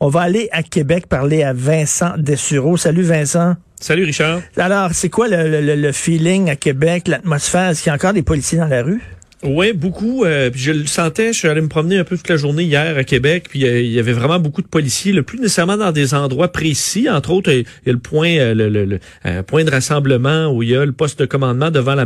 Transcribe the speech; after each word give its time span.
On 0.00 0.08
va 0.08 0.22
aller 0.22 0.48
à 0.52 0.62
Québec 0.62 1.06
parler 1.06 1.42
à 1.44 1.52
Vincent 1.52 2.14
Dessureau. 2.18 2.76
Salut 2.76 3.02
Vincent. 3.02 3.54
Salut 3.80 4.04
Richard. 4.04 4.40
Alors, 4.56 4.90
c'est 4.92 5.08
quoi 5.08 5.28
le, 5.28 5.60
le- 5.60 5.76
le 5.76 5.92
feeling 5.92 6.50
à 6.50 6.56
Québec, 6.56 7.08
l'atmosphère? 7.08 7.70
Est-ce 7.70 7.82
qu'il 7.82 7.90
y 7.90 7.92
a 7.92 7.94
encore 7.94 8.12
des 8.12 8.22
policiers 8.22 8.58
dans 8.58 8.66
la 8.66 8.82
rue? 8.82 9.00
Oui, 9.44 9.72
beaucoup. 9.72 10.24
euh, 10.24 10.50
puis 10.50 10.60
je 10.60 10.70
le 10.72 10.86
sentais. 10.86 11.32
Je 11.32 11.38
suis 11.40 11.48
allé 11.48 11.60
me 11.60 11.68
promener 11.68 11.98
un 11.98 12.04
peu 12.04 12.16
toute 12.16 12.28
la 12.28 12.36
journée 12.36 12.62
hier 12.62 12.96
à 12.96 13.02
Québec. 13.04 13.46
Puis 13.50 13.66
euh, 13.66 13.80
il 13.80 13.90
y 13.90 13.98
avait 13.98 14.12
vraiment 14.12 14.38
beaucoup 14.38 14.62
de 14.62 14.68
policiers, 14.68 15.12
le 15.12 15.22
plus 15.24 15.38
nécessairement 15.38 15.76
dans 15.76 15.90
des 15.90 16.14
endroits 16.14 16.52
précis. 16.52 17.10
Entre 17.10 17.30
autres, 17.32 17.50
il 17.50 17.64
y 17.86 17.90
a 17.90 17.92
le 17.92 17.98
point, 17.98 18.36
euh, 18.36 18.54
le, 18.54 18.68
le- 18.68 18.84
le- 18.84 19.00
un 19.24 19.42
point 19.42 19.64
de 19.64 19.70
rassemblement 19.70 20.46
où 20.54 20.62
il 20.62 20.68
y 20.70 20.76
a 20.76 20.84
le 20.84 20.92
poste 20.92 21.18
de 21.18 21.26
commandement 21.26 21.70
devant 21.72 21.94
la, 21.96 22.04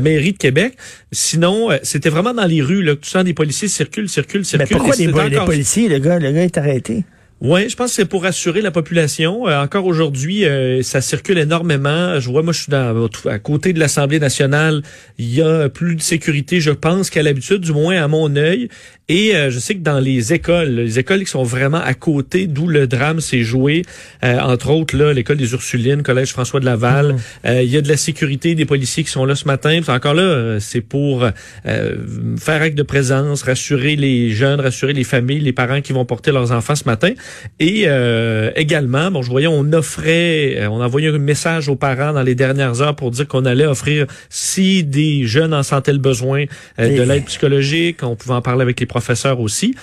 mairie 0.00 0.32
de 0.32 0.38
Québec. 0.38 0.74
Sinon, 1.12 1.70
euh, 1.70 1.76
c'était 1.84 2.10
vraiment 2.10 2.34
dans 2.34 2.46
les 2.46 2.62
rues 2.62 2.82
là, 2.82 2.96
que 2.96 3.00
tu 3.00 3.10
sens 3.10 3.22
des 3.24 3.34
policiers 3.34 3.68
circulent, 3.68 4.08
circulent, 4.08 4.40
Mais 4.40 4.44
circulent. 4.44 4.76
pourquoi 4.76 4.94
c'est 4.94 5.06
des 5.06 5.12
encore- 5.12 5.44
policiers? 5.46 5.88
Le 5.88 5.98
gars, 5.98 6.18
le 6.18 6.32
gars 6.32 6.42
est 6.44 6.58
arrêté? 6.58 7.04
Oui, 7.40 7.68
je 7.68 7.76
pense 7.76 7.90
que 7.90 7.94
c'est 7.94 8.04
pour 8.04 8.24
rassurer 8.24 8.60
la 8.62 8.72
population. 8.72 9.46
Euh, 9.46 9.62
encore 9.62 9.86
aujourd'hui, 9.86 10.44
euh, 10.44 10.82
ça 10.82 11.00
circule 11.00 11.38
énormément. 11.38 12.18
Je 12.18 12.28
vois, 12.28 12.42
moi, 12.42 12.52
je 12.52 12.62
suis 12.62 12.70
dans, 12.70 13.08
à 13.26 13.38
côté 13.38 13.72
de 13.72 13.78
l'Assemblée 13.78 14.18
nationale. 14.18 14.82
Il 15.18 15.32
y 15.32 15.40
a 15.40 15.68
plus 15.68 15.94
de 15.94 16.02
sécurité, 16.02 16.60
je 16.60 16.72
pense, 16.72 17.10
qu'à 17.10 17.22
l'habitude, 17.22 17.60
du 17.60 17.72
moins 17.72 18.02
à 18.02 18.08
mon 18.08 18.34
œil. 18.34 18.68
Et 19.10 19.34
euh, 19.34 19.50
je 19.50 19.58
sais 19.58 19.74
que 19.74 19.80
dans 19.80 20.00
les 20.00 20.34
écoles, 20.34 20.68
les 20.68 20.98
écoles 20.98 21.20
qui 21.20 21.30
sont 21.30 21.42
vraiment 21.42 21.80
à 21.80 21.94
côté, 21.94 22.46
d'où 22.46 22.66
le 22.66 22.86
drame 22.86 23.20
s'est 23.20 23.42
joué, 23.42 23.82
euh, 24.22 24.38
entre 24.38 24.70
autres, 24.70 24.94
là, 24.94 25.14
l'école 25.14 25.38
des 25.38 25.52
Ursulines, 25.54 26.02
collège 26.02 26.32
François 26.32 26.60
de 26.60 26.66
Laval, 26.66 27.16
euh, 27.46 27.62
il 27.62 27.70
y 27.70 27.78
a 27.78 27.80
de 27.80 27.88
la 27.88 27.96
sécurité, 27.96 28.54
des 28.54 28.66
policiers 28.66 29.04
qui 29.04 29.10
sont 29.10 29.24
là 29.24 29.34
ce 29.34 29.46
matin. 29.46 29.80
Puis 29.80 29.90
encore 29.90 30.12
là, 30.12 30.22
euh, 30.22 30.60
c'est 30.60 30.82
pour 30.82 31.24
euh, 31.24 31.96
faire 32.38 32.60
acte 32.60 32.76
de 32.76 32.82
présence, 32.82 33.42
rassurer 33.44 33.96
les 33.96 34.30
jeunes, 34.30 34.60
rassurer 34.60 34.92
les 34.92 35.04
familles, 35.04 35.40
les 35.40 35.54
parents 35.54 35.80
qui 35.80 35.94
vont 35.94 36.04
porter 36.04 36.30
leurs 36.30 36.52
enfants 36.52 36.76
ce 36.76 36.84
matin. 36.84 37.12
Et 37.60 37.84
euh, 37.86 38.50
également, 38.56 39.10
bon, 39.10 39.22
je 39.22 39.30
voyais, 39.30 39.46
on 39.46 39.72
offrait, 39.72 40.56
euh, 40.58 40.68
on 40.68 40.80
envoyait 40.80 41.08
un 41.08 41.18
message 41.18 41.68
aux 41.68 41.76
parents 41.76 42.12
dans 42.12 42.22
les 42.22 42.34
dernières 42.34 42.80
heures 42.82 42.94
pour 42.94 43.10
dire 43.10 43.26
qu'on 43.26 43.44
allait 43.44 43.66
offrir, 43.66 44.06
si 44.28 44.84
des 44.84 45.26
jeunes 45.26 45.54
en 45.54 45.62
sentaient 45.62 45.92
le 45.92 45.98
besoin, 45.98 46.44
euh, 46.78 46.96
de 46.96 47.02
l'aide 47.02 47.24
psychologique, 47.24 48.02
on 48.02 48.16
pouvait 48.16 48.34
en 48.34 48.42
parler 48.42 48.62
avec 48.62 48.80
les 48.80 48.86
professeurs 48.86 49.40
aussi. 49.40 49.74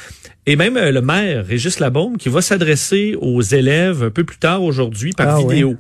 Et 0.48 0.56
même 0.56 0.78
euh, 0.78 0.92
le 0.92 1.02
maire, 1.02 1.46
Régis 1.46 1.80
Labaume, 1.80 2.18
qui 2.18 2.30
va 2.30 2.42
s'adresser 2.42 3.16
aux 3.20 3.42
élèves 3.42 4.04
un 4.04 4.10
peu 4.12 4.24
plus 4.24 4.38
tard 4.38 4.64
aujourd'hui 4.64 5.12
par 5.14 5.30
Ah 5.30 5.40
oui. 5.40 5.54
vidéo. 5.56 5.76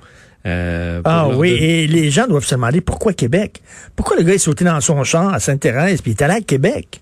Euh, 0.46 1.02
pour 1.02 1.12
Ah 1.12 1.30
oui, 1.30 1.50
et 1.50 1.88
les 1.88 2.12
gens 2.12 2.28
doivent 2.28 2.46
se 2.46 2.56
demander 2.56 2.82
pourquoi 2.82 3.14
Québec? 3.14 3.62
Pourquoi 3.96 4.16
le 4.18 4.24
gars 4.24 4.34
est 4.34 4.40
sauté 4.40 4.64
dans 4.64 4.80
son 4.82 5.04
champ 5.04 5.30
à 5.30 5.40
Sainte-Thérèse 5.40 6.02
puis 6.02 6.12
il 6.12 6.14
est 6.14 6.24
allé 6.24 6.36
à 6.36 6.42
Québec? 6.42 7.02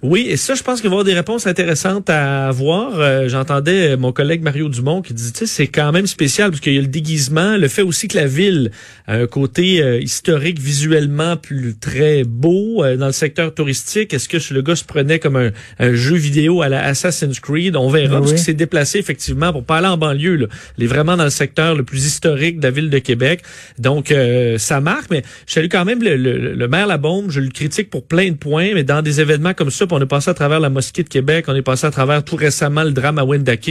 Oui, 0.00 0.26
et 0.28 0.36
ça, 0.36 0.54
je 0.54 0.62
pense 0.62 0.80
qu'il 0.80 0.88
va 0.90 0.94
y 0.94 0.98
avoir 0.98 1.04
des 1.04 1.14
réponses 1.14 1.48
intéressantes 1.48 2.08
à 2.08 2.46
avoir. 2.46 3.00
Euh, 3.00 3.28
J'entendais 3.28 3.96
mon 3.96 4.12
collègue 4.12 4.42
Mario 4.42 4.68
Dumont 4.68 5.02
qui 5.02 5.12
dit, 5.12 5.32
tu 5.32 5.40
sais, 5.40 5.46
c'est 5.46 5.66
quand 5.66 5.90
même 5.90 6.06
spécial 6.06 6.50
parce 6.50 6.60
qu'il 6.60 6.74
y 6.74 6.78
a 6.78 6.80
le 6.80 6.86
déguisement, 6.86 7.56
le 7.56 7.66
fait 7.66 7.82
aussi 7.82 8.06
que 8.06 8.16
la 8.16 8.28
ville 8.28 8.70
a 9.08 9.14
un 9.14 9.26
côté 9.26 9.82
euh, 9.82 9.98
historique, 10.00 10.60
visuellement 10.60 11.36
plus 11.36 11.74
très 11.76 12.22
beau 12.22 12.84
euh, 12.84 12.96
dans 12.96 13.06
le 13.06 13.12
secteur 13.12 13.52
touristique. 13.52 14.14
Est-ce 14.14 14.28
que 14.28 14.54
le 14.54 14.62
gars 14.62 14.76
se 14.76 14.84
prenait 14.84 15.18
comme 15.18 15.34
un, 15.34 15.50
un 15.80 15.92
jeu 15.94 16.14
vidéo 16.14 16.62
à 16.62 16.68
la 16.68 16.84
Assassin's 16.84 17.40
Creed? 17.40 17.74
On 17.74 17.90
verra, 17.90 18.18
parce 18.20 18.30
qu'il 18.30 18.38
s'est 18.38 18.54
déplacé 18.54 18.98
effectivement 19.00 19.52
pour 19.52 19.64
pas 19.64 19.78
aller 19.78 19.88
en 19.88 19.98
banlieue. 19.98 20.36
Là. 20.36 20.46
Il 20.78 20.84
est 20.84 20.86
vraiment 20.86 21.16
dans 21.16 21.24
le 21.24 21.30
secteur 21.30 21.74
le 21.74 21.82
plus 21.82 22.06
historique 22.06 22.60
de 22.60 22.68
la 22.68 22.70
ville 22.70 22.90
de 22.90 22.98
Québec. 23.00 23.42
Donc, 23.80 24.12
euh, 24.12 24.58
ça 24.58 24.80
marque, 24.80 25.10
mais 25.10 25.24
je 25.48 25.54
salue 25.54 25.66
quand 25.68 25.84
même 25.84 26.04
le, 26.04 26.16
le, 26.16 26.54
le 26.54 26.68
maire 26.68 26.86
Labombe. 26.86 27.32
Je 27.32 27.40
le 27.40 27.48
critique 27.48 27.90
pour 27.90 28.06
plein 28.06 28.30
de 28.30 28.36
points, 28.36 28.74
mais 28.74 28.84
dans 28.84 29.02
des 29.02 29.20
événements 29.20 29.54
comme 29.54 29.72
ça, 29.72 29.87
puis 29.88 29.96
on 29.96 30.00
est 30.00 30.06
passé 30.06 30.30
à 30.30 30.34
travers 30.34 30.60
la 30.60 30.70
mosquée 30.70 31.02
de 31.02 31.08
Québec, 31.08 31.46
on 31.48 31.54
est 31.54 31.62
passé 31.62 31.86
à 31.86 31.90
travers 31.90 32.22
tout 32.22 32.36
récemment 32.36 32.84
le 32.84 32.92
drame 32.92 33.18
à 33.18 33.24
Wendake. 33.24 33.68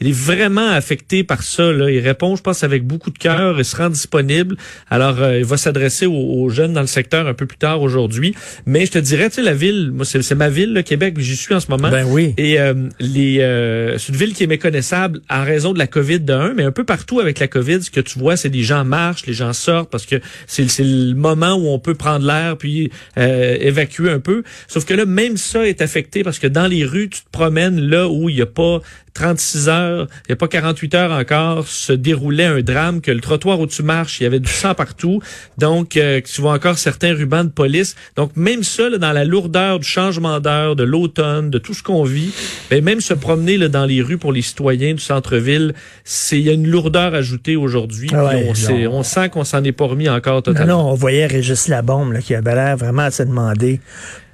Il 0.00 0.08
est 0.08 0.12
vraiment 0.12 0.70
affecté 0.70 1.22
par 1.22 1.42
ça. 1.42 1.70
Là. 1.70 1.90
Il 1.90 2.00
répond, 2.00 2.34
je 2.34 2.42
pense, 2.42 2.64
avec 2.64 2.84
beaucoup 2.84 3.10
de 3.10 3.18
cœur. 3.18 3.58
Il 3.58 3.64
se 3.64 3.76
rend 3.76 3.90
disponible. 3.90 4.56
Alors, 4.90 5.20
euh, 5.20 5.38
il 5.38 5.44
va 5.44 5.56
s'adresser 5.56 6.06
aux, 6.06 6.12
aux 6.12 6.48
jeunes 6.48 6.72
dans 6.72 6.80
le 6.80 6.86
secteur 6.86 7.28
un 7.28 7.34
peu 7.34 7.46
plus 7.46 7.58
tard 7.58 7.82
aujourd'hui. 7.82 8.34
Mais 8.66 8.86
je 8.86 8.92
te 8.92 8.98
dirais, 8.98 9.28
tu 9.28 9.36
sais, 9.36 9.42
la 9.42 9.54
ville, 9.54 9.90
moi, 9.92 10.04
c'est 10.04 10.34
ma 10.34 10.48
ville, 10.48 10.72
le 10.72 10.82
Québec, 10.82 11.14
j'y 11.18 11.36
suis 11.36 11.54
en 11.54 11.60
ce 11.60 11.70
moment. 11.70 11.90
Ben 11.90 12.06
oui. 12.08 12.34
Et 12.38 12.58
euh, 12.58 12.74
les, 12.98 13.40
euh, 13.40 13.98
c'est 13.98 14.12
une 14.12 14.18
ville 14.18 14.34
qui 14.34 14.44
est 14.44 14.48
méconnaissable 14.48 15.20
en 15.28 15.44
raison 15.44 15.72
de 15.72 15.78
la 15.78 15.86
COVID 15.86 16.20
de 16.20 16.32
un, 16.32 16.54
mais 16.54 16.64
un 16.64 16.72
peu 16.72 16.84
partout 16.84 17.20
avec 17.20 17.38
la 17.38 17.48
COVID, 17.48 17.82
ce 17.82 17.90
que 17.90 18.00
tu 18.00 18.18
vois, 18.18 18.36
c'est 18.36 18.48
des 18.48 18.62
gens 18.62 18.84
marchent, 18.84 19.26
les 19.26 19.32
gens 19.34 19.52
sortent 19.52 19.90
parce 19.90 20.06
que 20.06 20.16
c'est 20.46 20.68
c'est 20.68 20.84
le 20.84 21.14
moment 21.14 21.54
où 21.54 21.68
on 21.68 21.78
peut 21.78 21.94
prendre 21.94 22.26
l'air 22.26 22.56
puis 22.56 22.90
euh, 23.18 23.56
évacuer 23.60 24.10
un 24.10 24.20
peu. 24.20 24.42
Sauf 24.68 24.84
que 24.84 24.94
là, 24.94 25.04
même 25.04 25.36
ça 25.36 25.57
est 25.62 25.82
affecté 25.82 26.22
parce 26.22 26.38
que 26.38 26.46
dans 26.46 26.66
les 26.66 26.84
rues, 26.84 27.08
tu 27.08 27.20
te 27.22 27.30
promènes 27.30 27.80
là 27.80 28.08
où 28.08 28.28
il 28.28 28.36
n'y 28.36 28.42
a 28.42 28.46
pas 28.46 28.80
36 29.18 29.68
heures, 29.68 30.06
il 30.26 30.30
n'y 30.30 30.32
a 30.34 30.36
pas 30.36 30.46
48 30.46 30.94
heures 30.94 31.10
encore, 31.10 31.66
se 31.66 31.92
déroulait 31.92 32.44
un 32.44 32.60
drame, 32.60 33.00
que 33.00 33.10
le 33.10 33.20
trottoir 33.20 33.58
où 33.58 33.66
tu 33.66 33.82
marches, 33.82 34.20
il 34.20 34.24
y 34.24 34.26
avait 34.26 34.38
du 34.38 34.50
sang 34.50 34.74
partout. 34.74 35.20
Donc, 35.56 35.96
euh, 35.96 36.20
tu 36.20 36.40
vois 36.40 36.52
encore 36.52 36.78
certains 36.78 37.14
rubans 37.14 37.42
de 37.44 37.50
police. 37.50 37.96
Donc, 38.14 38.36
même 38.36 38.62
ça, 38.62 38.88
là, 38.88 38.98
dans 38.98 39.12
la 39.12 39.24
lourdeur 39.24 39.80
du 39.80 39.88
changement 39.88 40.38
d'heure, 40.38 40.76
de 40.76 40.84
l'automne, 40.84 41.50
de 41.50 41.58
tout 41.58 41.74
ce 41.74 41.82
qu'on 41.82 42.04
vit, 42.04 42.32
ben, 42.70 42.82
même 42.84 43.00
se 43.00 43.12
promener 43.12 43.56
là, 43.56 43.68
dans 43.68 43.86
les 43.86 44.02
rues 44.02 44.18
pour 44.18 44.32
les 44.32 44.42
citoyens 44.42 44.94
du 44.94 45.02
centre-ville, 45.02 45.74
c'est 46.04 46.38
il 46.38 46.44
y 46.46 46.50
a 46.50 46.52
une 46.52 46.68
lourdeur 46.68 47.14
ajoutée 47.14 47.56
aujourd'hui. 47.56 48.10
Ah 48.12 48.24
ouais, 48.24 48.48
on, 48.48 48.72
non. 48.72 48.98
on 48.98 49.02
sent 49.02 49.30
qu'on 49.30 49.44
s'en 49.44 49.64
est 49.64 49.72
pas 49.72 49.86
remis 49.86 50.08
encore 50.08 50.36
Non, 50.36 50.42
totalement. 50.42 50.84
non, 50.84 50.90
on 50.90 50.94
voyait 50.94 51.26
Régis 51.26 51.66
Labombe 51.66 52.12
là, 52.12 52.20
qui 52.22 52.36
avait 52.36 52.54
l'air 52.54 52.76
vraiment 52.76 53.02
à 53.02 53.10
se 53.10 53.24
demander 53.24 53.80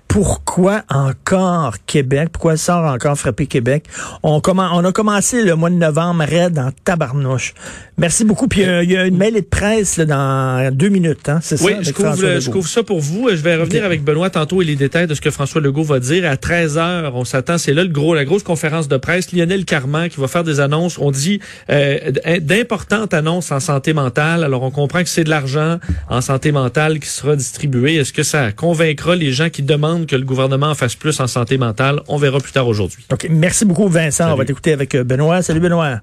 pourquoi 0.09 0.83
encore 0.91 1.75
Québec? 1.87 2.29
Pourquoi 2.33 2.57
ça 2.57 2.75
sort 2.75 2.85
encore 2.85 3.17
frapper 3.19 3.47
Québec? 3.47 3.85
On, 4.23 4.39
commen- 4.39 4.71
on 4.73 4.85
a 4.85 4.93
commencé 4.93 5.43
le 5.43 5.57
mois 5.57 5.71
de 5.71 5.75
novembre 5.75 6.25
raide 6.25 6.59
en 6.59 6.71
tabarnouche. 6.85 7.53
Merci 7.99 8.25
beaucoup. 8.25 8.47
Puis 8.49 8.65
euh, 8.65 8.83
il 8.85 8.91
y 8.93 8.97
a 8.97 9.07
une 9.07 9.17
mail 9.17 9.35
de 9.35 9.41
presse 9.41 9.97
là, 9.97 10.05
dans 10.05 10.75
deux 10.75 10.89
minutes, 10.89 11.29
hein, 11.29 11.41
c'est 11.43 11.61
Oui, 11.63 11.73
ça? 11.73 11.83
je 11.83 11.91
avec 11.91 11.95
couvre, 11.95 12.41
je 12.41 12.51
couvre 12.51 12.69
ça 12.69 12.83
pour 12.83 13.01
vous. 13.01 13.29
Je 13.31 13.37
vais 13.37 13.57
revenir 13.57 13.85
avec 13.85 14.03
Benoît 14.05 14.31
tantôt 14.31 14.63
et 14.63 14.65
les 14.65 14.77
détails 14.77 15.07
de 15.07 15.15
ce 15.15 15.21
que 15.21 15.31
François 15.31 15.61
Legault 15.61 15.83
va 15.85 16.01
dire. 16.01 16.29
À 16.31 16.37
13 16.37 16.79
heures, 16.79 17.15
on 17.17 17.25
s'attend, 17.25 17.59
c'est 17.59 17.73
là 17.75 17.83
le 17.83 17.91
gros, 17.91 18.15
la 18.15 18.25
grosse 18.25 18.43
conférence 18.43 18.89
de 18.89 18.97
presse. 18.97 19.33
Lionel 19.33 19.65
Carman 19.65 20.09
qui 20.09 20.21
va 20.21 20.29
faire 20.29 20.45
des 20.45 20.61
annonces. 20.61 20.99
On 20.99 21.11
dit 21.11 21.41
euh, 21.71 21.99
d'importantes 22.41 23.15
annonces 23.15 23.51
en 23.53 23.61
santé 23.61 23.93
mentale. 23.93 24.45
Alors, 24.45 24.63
on 24.63 24.71
comprend 24.71 25.03
que 25.03 25.09
c'est 25.09 25.25
de 25.25 25.31
l'argent 25.31 25.79
en 26.09 26.21
santé 26.21 26.53
mentale 26.53 26.99
qui 27.01 27.09
sera 27.09 27.37
distribué. 27.37 27.97
Est-ce 27.97 28.13
que 28.13 28.23
ça 28.23 28.53
convaincra 28.53 29.17
les 29.17 29.33
gens 29.33 29.51
qui 29.51 29.63
demandent 29.63 29.94
que 30.01 30.17
le 30.17 30.25
gouvernement 30.25 30.71
en 30.71 30.75
fasse 30.75 30.95
plus 30.97 31.19
en 31.21 31.27
santé 31.27 31.57
mentale? 31.59 32.01
On 32.09 32.17
verra 32.19 32.41
plus 32.41 32.53
tard 32.53 32.67
aujourd'hui. 32.69 33.05
OK. 33.13 33.27
Merci 33.31 33.65
beaucoup, 33.65 33.89
Vincent. 33.89 34.33
On 34.33 34.37
va 34.37 34.45
t'écouter 34.45 34.73
avec 34.73 34.95
euh, 34.95 35.05
Benoît. 35.05 35.43
Salut, 35.43 35.61
Benoît. 35.61 36.01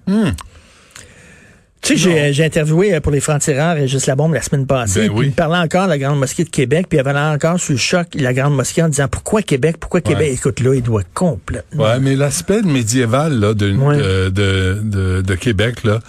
Tu 1.83 1.97
sais, 1.97 1.97
j'ai- 1.97 2.33
j'ai 2.33 2.45
interviewé 2.45 2.93
euh, 2.93 2.99
pour 2.99 3.11
les 3.11 3.19
francs-tireurs 3.19 3.75
et 3.75 3.87
juste 3.87 4.05
la 4.05 4.15
bombe 4.15 4.35
la 4.35 4.43
semaine 4.43 4.67
passée. 4.67 4.99
Ben 5.01 5.09
puis 5.09 5.17
oui. 5.17 5.25
Il 5.27 5.31
parlait 5.31 5.57
encore 5.57 5.85
de 5.85 5.89
la 5.89 5.97
Grande 5.97 6.19
Mosquée 6.19 6.43
de 6.43 6.49
Québec, 6.49 6.85
puis 6.87 6.97
il 6.97 7.01
avait 7.01 7.17
encore 7.17 7.59
sous 7.59 7.71
le 7.71 7.79
choc, 7.79 8.09
la 8.13 8.33
Grande 8.35 8.55
Mosquée, 8.55 8.83
en 8.83 8.89
disant 8.89 9.07
pourquoi 9.07 9.41
Québec, 9.41 9.77
pourquoi 9.79 9.99
Québec? 10.01 10.27
Ouais. 10.27 10.33
Écoute, 10.35 10.59
là, 10.59 10.75
il 10.75 10.83
doit 10.83 11.01
complètement. 11.15 11.83
Ouais, 11.85 11.99
mais 11.99 12.15
l'aspect 12.15 12.61
médiéval 12.61 13.33
là, 13.39 13.55
de, 13.55 13.73
Ouais. 13.75 13.97
de, 13.97 14.29
de, 14.29 14.79
de, 14.83 15.21
de 15.21 15.35
Québec, 15.35 15.83
là, 15.83 15.99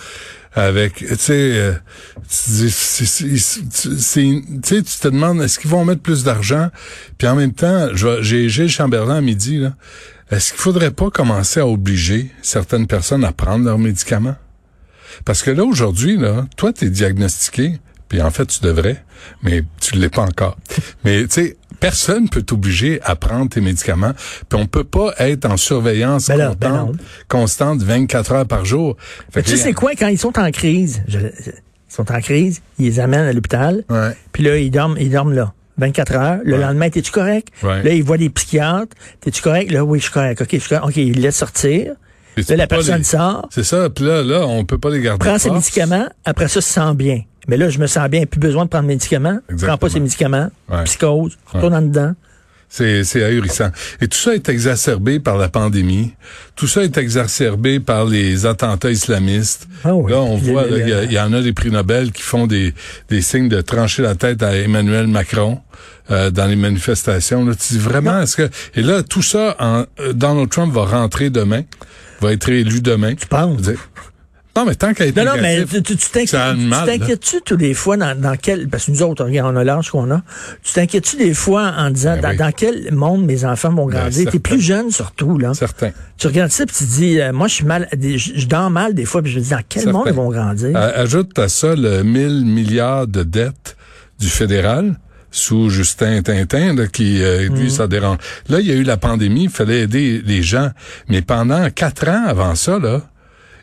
avec, 0.54 0.96
tu 0.96 1.16
sais, 1.16 1.74
tu 2.28 2.70
te 4.82 5.08
demandes, 5.08 5.42
est-ce 5.42 5.58
qu'ils 5.58 5.70
vont 5.70 5.84
mettre 5.84 6.02
plus 6.02 6.24
d'argent? 6.24 6.68
Puis 7.18 7.26
en 7.26 7.36
même 7.36 7.52
temps, 7.52 7.88
j'ai 7.94 8.48
Gilles 8.48 8.68
Chamberlain 8.68 9.16
à 9.16 9.20
midi, 9.20 9.58
là. 9.58 9.74
Est-ce 10.30 10.52
qu'il 10.52 10.60
faudrait 10.60 10.92
pas 10.92 11.10
commencer 11.10 11.60
à 11.60 11.66
obliger 11.66 12.30
certaines 12.40 12.86
personnes 12.86 13.24
à 13.24 13.32
prendre 13.32 13.66
leurs 13.66 13.78
médicaments? 13.78 14.36
Parce 15.26 15.42
que 15.42 15.50
là, 15.50 15.64
aujourd'hui, 15.64 16.16
là, 16.16 16.46
toi, 16.56 16.72
t'es 16.72 16.88
diagnostiqué, 16.88 17.78
puis 18.12 18.20
en 18.20 18.30
fait, 18.30 18.44
tu 18.44 18.60
devrais, 18.60 19.02
mais 19.42 19.62
tu 19.80 19.96
l'es 19.96 20.10
pas 20.10 20.20
encore. 20.22 20.58
mais, 21.02 21.22
tu 21.22 21.30
sais, 21.30 21.56
personne 21.80 22.28
peut 22.28 22.42
t'obliger 22.42 23.00
à 23.04 23.16
prendre 23.16 23.48
tes 23.48 23.62
médicaments, 23.62 24.12
puis 24.50 24.60
on 24.60 24.66
peut 24.66 24.84
pas 24.84 25.14
être 25.18 25.46
en 25.46 25.56
surveillance 25.56 26.28
Ben 26.28 26.36
là, 26.36 26.54
ben 26.54 26.68
constante, 26.68 26.92
non. 26.92 26.98
constante 27.28 27.82
24 27.82 28.32
heures 28.32 28.46
par 28.46 28.66
jour. 28.66 28.96
Fait 29.32 29.40
Mais 29.40 29.42
que 29.44 29.48
tu 29.48 29.56
sais, 29.56 29.72
quoi 29.72 29.92
quand 29.98 30.08
ils 30.08 30.18
sont 30.18 30.38
en 30.38 30.50
crise? 30.50 31.02
Je- 31.08 31.18
ils 31.20 31.52
sont 31.88 32.12
en 32.12 32.20
crise, 32.20 32.60
ils 32.78 32.84
les 32.84 33.00
amènent 33.00 33.24
à 33.26 33.32
l'hôpital, 33.32 33.82
Ouais. 33.88 34.14
puis 34.32 34.42
là, 34.42 34.58
ils 34.58 34.70
dorment, 34.70 34.98
ils 35.00 35.10
dorment 35.10 35.32
là. 35.32 35.54
24 35.78 36.14
heures. 36.14 36.38
Le 36.44 36.56
Ouais. 36.56 36.60
lendemain, 36.60 36.90
t'es-tu 36.90 37.10
correct? 37.10 37.48
Ouais. 37.62 37.82
Là, 37.82 37.94
ils 37.94 38.04
voient 38.04 38.18
des 38.18 38.28
psychiatres. 38.28 38.94
T'es-tu 39.22 39.40
correct? 39.40 39.70
Là, 39.72 39.82
oui, 39.82 40.00
je 40.00 40.04
suis 40.04 40.12
correct. 40.12 40.42
OK, 40.42 40.48
je 40.52 40.58
suis 40.58 40.68
correct. 40.68 40.84
OK, 40.86 40.96
ils 40.98 41.18
laissent 41.18 41.36
sortir. 41.38 41.94
Là, 42.36 42.56
la 42.56 42.66
personne 42.66 42.98
les- 42.98 43.04
sort, 43.04 43.48
C'est 43.50 43.64
ça. 43.64 43.88
Puis 43.90 44.04
là, 44.04 44.22
là, 44.22 44.46
on 44.46 44.64
peut 44.66 44.76
pas 44.78 44.90
les 44.90 45.00
garder. 45.00 45.18
prend 45.24 45.34
de 45.34 45.38
ses 45.40 45.50
médicaments, 45.50 46.06
après 46.26 46.48
ça, 46.48 46.60
se 46.60 46.72
sent 46.72 46.94
bien. 46.94 47.22
Mais 47.48 47.56
là, 47.56 47.68
je 47.68 47.78
me 47.78 47.86
sens 47.86 48.08
bien, 48.08 48.24
plus 48.26 48.40
besoin 48.40 48.64
de 48.64 48.70
prendre 48.70 48.86
mes 48.86 48.94
médicaments. 48.94 49.38
Prends 49.60 49.78
pas 49.78 49.88
ses 49.88 50.00
médicaments, 50.00 50.50
Ouais. 50.70 50.84
psychose, 50.84 51.36
retourne 51.46 51.74
en 51.74 51.82
dedans. 51.82 52.14
C'est, 52.68 53.04
c'est 53.04 53.22
ahurissant. 53.22 53.70
Et 54.00 54.08
tout 54.08 54.16
ça 54.16 54.34
est 54.34 54.48
exacerbé 54.48 55.20
par 55.20 55.36
la 55.36 55.50
pandémie. 55.50 56.14
Tout 56.56 56.66
ça 56.66 56.82
est 56.82 56.96
exacerbé 56.96 57.80
par 57.80 58.06
les 58.06 58.46
attentats 58.46 58.90
islamistes. 58.90 59.68
Ah 59.84 59.94
oui. 59.94 60.10
Là, 60.10 60.20
on 60.20 60.38
Puis 60.38 60.52
voit, 60.52 60.64
il 60.70 60.88
y, 60.88 61.12
il 61.12 61.18
en 61.18 61.34
a 61.34 61.42
des 61.42 61.52
prix 61.52 61.70
Nobel 61.70 62.12
qui 62.12 62.22
font 62.22 62.46
des, 62.46 62.72
des 63.10 63.20
signes 63.20 63.50
de 63.50 63.60
trancher 63.60 64.00
la 64.00 64.14
tête 64.14 64.42
à 64.42 64.56
Emmanuel 64.56 65.06
Macron 65.06 65.60
euh, 66.10 66.30
dans 66.30 66.46
les 66.46 66.56
manifestations. 66.56 67.44
Là, 67.44 67.54
tu 67.54 67.74
dis 67.74 67.78
vraiment, 67.78 68.22
est-ce 68.22 68.36
que... 68.36 68.48
Et 68.74 68.80
là, 68.80 69.02
tout 69.02 69.20
ça, 69.20 69.54
en, 69.58 69.84
euh, 70.00 70.14
Donald 70.14 70.48
Trump 70.48 70.72
va 70.72 70.86
rentrer 70.86 71.28
demain, 71.28 71.64
va 72.22 72.32
être 72.32 72.48
élu 72.48 72.80
demain. 72.80 73.14
Tu 73.16 73.26
penses? 73.26 73.60
Non, 74.54 74.66
mais 74.66 74.74
tant 74.74 74.92
qu'à 74.92 75.06
être 75.06 75.16
Non, 75.16 75.24
non, 75.24 75.32
mais 75.40 75.64
tu 75.64 75.96
t'inquiètes-tu 75.96 77.40
tous 77.44 77.56
les 77.56 77.72
fois 77.74 77.96
dans, 77.96 78.18
dans 78.20 78.36
quel... 78.36 78.68
Parce 78.68 78.86
que 78.86 78.90
nous 78.90 79.02
autres, 79.02 79.24
regarde, 79.24 79.54
on 79.54 79.58
a 79.58 79.64
l'âge 79.64 79.90
qu'on 79.90 80.10
a. 80.10 80.22
Tu 80.62 80.74
t'inquiètes-tu 80.74 81.16
des 81.16 81.32
fois 81.34 81.72
en 81.78 81.90
disant 81.90 82.14
Ben 82.16 82.20
dans, 82.22 82.28
oui. 82.30 82.36
dans 82.36 82.52
quel 82.52 82.92
monde 82.92 83.24
mes 83.24 83.44
enfants 83.44 83.70
vont 83.72 83.86
Ben, 83.86 84.00
grandir? 84.00 84.30
T'es 84.30 84.38
plus 84.38 84.60
jeune 84.60 84.90
surtout, 84.90 85.38
là. 85.38 85.54
Certain. 85.54 85.90
Tu 86.18 86.26
regardes 86.26 86.50
ça 86.50 86.66
puis 86.66 86.74
tu 86.76 86.84
dis, 86.84 87.20
euh, 87.20 87.32
moi 87.32 87.48
je 87.48 87.54
suis 87.54 87.64
mal, 87.64 87.88
je 87.98 88.16
je 88.18 88.46
dors 88.46 88.70
mal 88.70 88.94
des 88.94 89.04
fois 89.06 89.22
puis 89.22 89.32
je 89.32 89.38
me 89.38 89.42
dis 89.44 89.50
dans 89.50 89.60
quel 89.68 89.84
Certain. 89.84 89.98
monde 89.98 90.06
ils 90.08 90.14
vont 90.14 90.28
grandir? 90.30 90.76
A- 90.76 90.80
Ajoute 91.00 91.38
à 91.38 91.48
ça 91.48 91.74
le 91.74 92.02
1000 92.02 92.44
milliards 92.44 93.06
de 93.06 93.22
dettes 93.22 93.76
du 94.20 94.28
fédéral 94.28 94.98
sous 95.30 95.70
Justin 95.70 96.20
Tintin, 96.20 96.74
là, 96.74 96.86
qui, 96.88 97.22
euh, 97.22 97.48
lui, 97.48 97.70
ça 97.70 97.86
dérange. 97.86 98.18
Là, 98.50 98.60
il 98.60 98.66
y 98.66 98.70
a 98.70 98.74
eu 98.74 98.82
la 98.82 98.98
pandémie, 98.98 99.44
il 99.44 99.50
fallait 99.50 99.80
aider 99.80 100.20
les 100.26 100.42
gens. 100.42 100.68
Mais 101.08 101.22
pendant 101.22 101.70
quatre 101.70 102.06
ans 102.08 102.24
avant 102.26 102.54
ça, 102.54 102.78
là, 102.78 103.00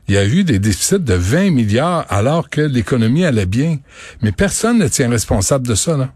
il 0.08 0.16
y 0.16 0.18
a 0.18 0.26
eu 0.26 0.44
des 0.44 0.60
déficits 0.60 1.00
de 1.00 1.14
20 1.14 1.52
milliards 1.52 2.06
alors 2.10 2.50
que 2.50 2.62
l'économie 2.62 3.26
allait 3.26 3.46
bien. 3.46 3.78
Mais 4.22 4.32
personne 4.32 4.80
ne 4.80 4.88
tient 4.88 5.10
responsable 5.10 5.68
de 5.68 5.76
ça, 5.76 5.98
là. 5.98 6.10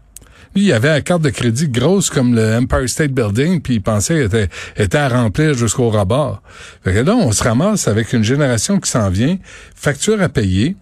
Lui, 0.54 0.66
il 0.66 0.72
avait 0.72 0.88
la 0.88 1.00
carte 1.00 1.22
de 1.22 1.30
crédit 1.30 1.68
grosse 1.68 2.10
comme 2.10 2.34
le 2.34 2.56
Empire 2.56 2.88
State 2.88 3.10
Building, 3.10 3.60
puis 3.60 3.74
il 3.74 3.82
pensait 3.82 4.14
qu'elle 4.14 4.26
était, 4.26 4.48
était 4.76 4.98
à 4.98 5.08
remplir 5.08 5.54
jusqu'au 5.54 5.90
rebord. 5.90 6.42
Fait 6.84 6.94
que 6.94 7.00
là, 7.00 7.16
on 7.16 7.32
se 7.32 7.42
ramasse 7.42 7.88
avec 7.88 8.12
une 8.12 8.22
génération 8.22 8.78
qui 8.78 8.88
s'en 8.88 9.10
vient, 9.10 9.36
facture 9.74 10.22
à 10.22 10.28
payer, 10.28 10.76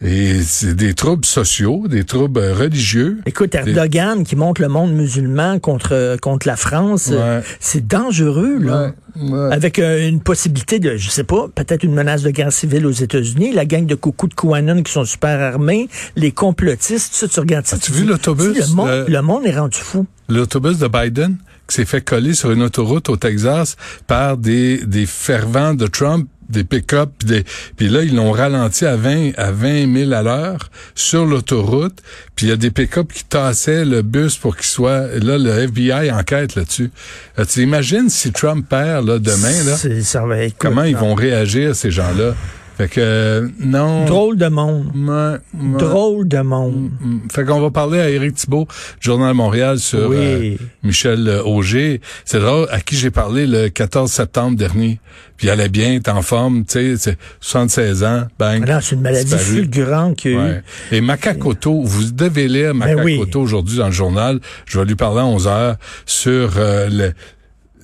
et 0.00 0.40
c'est 0.42 0.74
des 0.74 0.94
troubles 0.94 1.24
sociaux, 1.24 1.86
des 1.88 2.04
troubles 2.04 2.38
religieux. 2.52 3.18
Écoute, 3.26 3.54
Erdogan 3.54 4.22
qui 4.24 4.36
monte 4.36 4.58
le 4.60 4.68
monde 4.68 4.92
musulman 4.92 5.58
contre 5.58 6.16
contre 6.20 6.46
la 6.46 6.56
France, 6.56 7.10
euh, 7.12 7.38
Ouais. 7.40 7.44
c'est 7.60 7.86
dangereux 7.86 8.58
là. 8.60 8.92
Ouais. 9.20 9.52
Avec 9.52 9.80
euh, 9.80 10.08
une 10.08 10.20
possibilité 10.20 10.78
de, 10.78 10.96
je 10.96 11.10
sais 11.10 11.24
pas, 11.24 11.48
peut-être 11.52 11.82
une 11.82 11.94
menace 11.94 12.22
de 12.22 12.30
guerre 12.30 12.52
civile 12.52 12.86
aux 12.86 12.92
États-Unis, 12.92 13.52
la 13.52 13.64
gang 13.64 13.84
de 13.84 13.96
coucou 13.96 14.28
de 14.28 14.34
Kouanon 14.34 14.84
qui 14.84 14.92
sont 14.92 15.04
super 15.04 15.40
armés, 15.40 15.88
les 16.14 16.30
complotistes, 16.30 17.12
tout 17.14 17.18
ça, 17.18 17.26
tu 17.28 17.40
regardes 17.40 17.66
ça. 17.66 17.74
As-tu 17.76 17.90
tu 17.90 17.98
vu 17.98 18.04
l'autobus, 18.04 18.56
Le 18.56 18.74
monde, 18.76 18.88
euh, 18.88 19.04
le 19.08 19.22
monde 19.22 19.44
est 19.46 19.58
rendu 19.58 19.78
fou. 19.78 20.06
L'autobus 20.28 20.78
de 20.78 20.86
Biden 20.86 21.36
qui 21.66 21.74
s'est 21.76 21.84
fait 21.84 22.00
coller 22.02 22.32
sur 22.34 22.52
une 22.52 22.62
autoroute 22.62 23.08
au 23.08 23.16
Texas 23.16 23.76
par 24.06 24.36
des, 24.36 24.78
des 24.86 25.04
fervents 25.06 25.74
de 25.74 25.86
Trump, 25.88 26.28
des 26.48 26.64
pick-up, 26.64 27.10
puis 27.18 27.28
des- 27.28 27.44
puis 27.76 27.88
là, 27.88 28.02
ils 28.02 28.14
l'ont 28.14 28.32
ralenti 28.32 28.86
à 28.86 28.96
20, 28.96 29.32
à 29.36 29.50
20 29.52 29.92
000 29.94 30.12
à 30.12 30.22
l'heure 30.22 30.70
sur 30.94 31.26
l'autoroute, 31.26 31.98
puis 32.36 32.46
il 32.46 32.48
y 32.50 32.52
a 32.52 32.56
des 32.56 32.70
pick-up 32.70 33.12
qui 33.12 33.24
tassaient 33.24 33.84
le 33.84 34.02
bus 34.02 34.36
pour 34.36 34.56
qu'il 34.56 34.66
soit... 34.66 35.06
Là, 35.18 35.38
le 35.38 35.50
FBI 35.50 36.10
enquête 36.10 36.54
là-dessus. 36.54 36.90
Euh, 37.38 37.44
tu 37.44 37.62
imagines 37.62 38.08
si 38.08 38.32
Trump 38.32 38.66
perd 38.68 39.06
là, 39.06 39.18
demain, 39.18 39.62
là, 39.64 39.76
C'est- 39.76 40.02
ça 40.02 40.24
va, 40.24 40.42
écoute, 40.42 40.56
comment 40.58 40.84
ils 40.84 40.96
vont 40.96 41.14
réagir, 41.14 41.74
ces 41.76 41.90
gens-là? 41.90 42.34
Fait 42.78 42.86
que, 42.88 43.00
euh, 43.00 43.48
non... 43.58 44.04
Drôle 44.04 44.36
de 44.36 44.46
monde. 44.46 44.86
Ouais, 44.94 45.38
ouais. 45.60 45.78
Drôle 45.78 46.28
de 46.28 46.38
monde. 46.38 46.90
Mm. 47.00 47.18
Fait 47.28 47.44
qu'on 47.44 47.60
va 47.60 47.70
parler 47.72 47.98
à 47.98 48.08
Éric 48.08 48.36
Thibault, 48.36 48.68
Journal 49.00 49.34
Montréal, 49.34 49.80
sur 49.80 50.08
Oui. 50.10 50.16
euh, 50.16 50.56
Michel 50.84 51.26
euh, 51.26 51.42
Auger. 51.42 52.00
C'est 52.24 52.38
drôle, 52.38 52.68
à 52.70 52.80
qui 52.80 52.96
j'ai 52.96 53.10
parlé 53.10 53.48
le 53.48 53.68
14 53.68 54.08
septembre 54.08 54.56
dernier. 54.56 55.00
Puis 55.36 55.48
il 55.48 55.50
allait 55.50 55.68
bien, 55.68 55.98
t'es 55.98 56.10
en 56.12 56.22
forme, 56.22 56.64
tu 56.64 56.72
sais, 56.74 56.96
c'est 56.96 57.18
76 57.40 58.04
ans, 58.04 58.26
bang. 58.38 58.64
Ah 58.68 58.74
non, 58.74 58.78
c'est 58.80 58.94
une 58.94 59.02
maladie 59.02 59.36
fulgurante 59.36 60.16
qu'il 60.16 60.32
y 60.32 60.34
a 60.34 60.38
eu. 60.38 60.40
Ouais. 60.42 60.62
Et 60.92 61.00
Macacoto, 61.00 61.82
vous 61.82 62.12
devez 62.12 62.46
lire 62.46 62.74
Macacoto 62.76 63.04
Ben 63.04 63.18
oui. 63.18 63.34
aujourd'hui 63.34 63.78
dans 63.78 63.86
le 63.86 63.92
journal. 63.92 64.38
Je 64.66 64.78
vais 64.78 64.84
lui 64.84 64.94
parler 64.94 65.20
à 65.20 65.26
11 65.26 65.46
heures 65.48 65.76
sur 66.06 66.52
euh, 66.58 66.88
le 66.90 67.12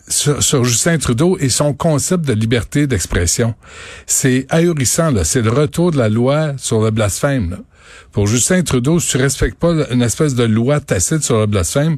sur, 0.08 0.42
sur 0.42 0.64
Justin 0.64 0.98
Trudeau 0.98 1.36
et 1.38 1.48
son 1.48 1.72
concept 1.72 2.24
de 2.24 2.32
liberté 2.32 2.86
d'expression. 2.86 3.54
C'est 4.06 4.46
ahurissant, 4.50 5.10
là. 5.10 5.24
C'est 5.24 5.42
le 5.42 5.50
retour 5.50 5.90
de 5.90 5.98
la 5.98 6.08
loi 6.08 6.52
sur 6.56 6.82
le 6.82 6.90
blasphème, 6.90 7.50
là. 7.50 7.58
Pour 8.12 8.26
Justin 8.26 8.62
Trudeau, 8.62 9.00
si 9.00 9.10
tu 9.10 9.16
respectes 9.16 9.58
pas 9.58 9.72
une 9.90 10.02
espèce 10.02 10.34
de 10.34 10.44
loi 10.44 10.80
tacite 10.80 11.22
sur 11.22 11.38
le 11.38 11.46
blasphème, 11.46 11.96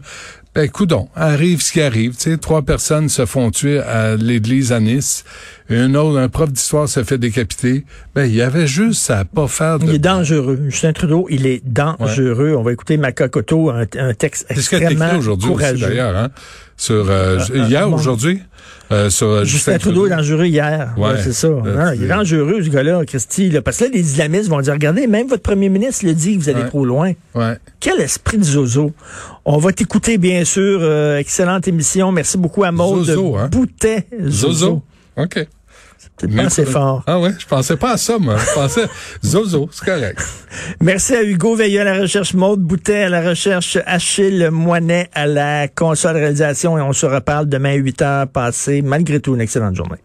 ben, 0.57 0.71
coudon, 0.71 1.09
arrive 1.15 1.61
ce 1.61 1.73
qui 1.73 1.81
arrive. 1.83 2.17
Tu 2.17 2.31
sais, 2.31 2.37
trois 2.39 2.63
personnes 2.63 3.09
se 3.09 3.27
font 3.27 3.51
tuer 3.51 3.79
à 3.79 4.17
l'église 4.17 4.73
à 4.73 4.81
Nice. 4.81 5.25
Une 5.69 5.97
autre, 5.97 6.19
un 6.19 6.29
prof 6.29 6.51
d'histoire 6.51 6.89
se 6.89 7.05
fait 7.05 7.19
décapiter. 7.19 7.85
Ben, 8.15 8.25
il 8.25 8.35
y 8.35 8.43
avait 8.43 8.67
juste 8.67 9.11
à 9.11 9.25
pas 9.25 9.49
faire 9.49 9.79
de... 9.79 9.85
Il 9.87 9.95
est 9.95 9.99
dangereux. 9.99 10.59
Justin 10.69 10.93
Trudeau, 10.93 11.27
il 11.29 11.47
est 11.47 11.61
dangereux. 11.65 12.55
On 12.57 12.63
va 12.63 12.73
écouter 12.73 12.97
Macacoto, 12.97 13.71
un, 13.71 13.85
un 13.99 14.15
texte 14.15 14.47
ce 14.49 14.55
que 14.71 14.77
extrêmement 14.77 15.07
écrit 15.07 15.19
aujourd'hui 15.19 15.51
aussi, 15.51 15.59
courageux. 15.59 15.87
d'ailleurs, 15.89 16.17
hein? 16.17 16.31
Sur, 16.77 17.11
euh, 17.11 17.39
euh, 17.51 17.67
hier, 17.69 17.89
bon. 17.89 17.97
aujourd'hui, 17.97 18.43
euh, 18.93 19.11
sur 19.11 19.27
euh, 19.29 19.45
Justin 19.45 19.79
Trudeau 19.79 20.07
est 20.07 20.11
dangereux 20.11 20.47
hier. 20.47 20.95
Ouais. 20.97 21.09
Ouais, 21.09 21.15
c'est 21.23 21.33
ça. 21.33 21.49
Euh, 21.49 21.61
Non, 21.87 21.93
il 21.93 22.05
est 22.05 22.09
dangereux, 22.09 22.63
ce 22.63 22.69
gars-là, 22.69 23.05
Christy. 23.05 23.51
là. 23.51 23.63
parce 23.63 23.79
que 23.79 23.85
là, 23.85 23.91
les 23.93 24.01
islamistes 24.13 24.49
vont 24.49 24.61
dire, 24.61 24.73
regardez, 24.75 25.07
même 25.07 25.27
votre 25.27 25.43
premier 25.43 25.69
ministre 25.69 26.05
le 26.07 26.15
dit, 26.15 26.37
vous 26.37 26.49
allez 26.49 26.63
Ouais. 26.63 26.69
trop 26.69 26.85
loin. 26.85 27.13
Ouais. 27.35 27.59
Quel 27.81 28.01
esprit 28.01 28.39
de 28.39 28.45
zozo. 28.45 28.93
On 29.45 29.59
va 29.59 29.73
t'écouter, 29.73 30.19
bien 30.19 30.45
sûr. 30.45 30.79
Euh, 30.83 31.19
excellente 31.19 31.67
émission. 31.69 32.13
Merci 32.13 32.39
beaucoup 32.39 32.63
à 32.65 32.71
Maud 32.73 33.05
Zozo, 33.05 33.37
hein? 33.37 33.49
Boutet. 33.51 34.07
Zozo. 34.29 34.83
OK. 35.17 35.47
C'est 36.19 36.35
pas 36.35 36.43
assez 36.45 36.65
fort. 36.65 37.03
Ah 37.07 37.21
ouais, 37.21 37.33
je 37.39 37.47
pensais 37.47 37.77
pas 37.77 37.93
à 37.93 37.97
ça, 37.97 38.19
moi. 38.19 38.37
Je 38.39 38.55
pensais 38.55 38.87
Zozo, 39.25 39.69
c'est 39.71 39.85
correct. 39.85 40.21
Merci 40.81 41.15
à 41.15 41.23
Hugo 41.23 41.55
Veilleux 41.57 41.83
à 41.83 41.85
la 41.85 42.01
recherche, 42.01 42.33
Maude 42.33 42.61
Boutet 42.61 43.05
à 43.05 43.09
la 43.09 43.29
recherche, 43.29 43.79
Achille 43.85 44.49
Moinet 44.51 45.11
à 45.15 45.27
la 45.27 45.69
console 45.69 46.17
réalisation 46.17 46.79
et 46.79 46.81
on 46.81 46.93
se 46.93 47.07
reparle 47.07 47.49
demain 47.49 47.75
8 47.75 48.03
heures 48.03 48.29
passées. 48.29 48.81
Malgré 48.83 49.21
tout, 49.21 49.35
une 49.35 49.41
excellente 49.43 49.77
journée. 49.77 49.99